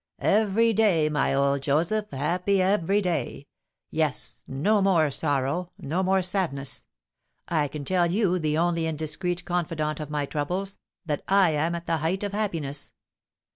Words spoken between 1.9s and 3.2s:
happy every